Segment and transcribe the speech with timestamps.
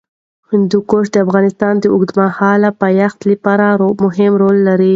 [0.49, 3.65] هندوکش د افغانستان د اوږدمهاله پایښت لپاره
[4.03, 4.89] مهم رول لري.